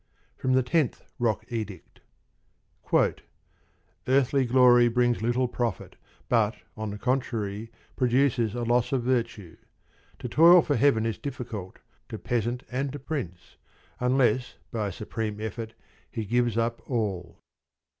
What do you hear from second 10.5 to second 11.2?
for heaven is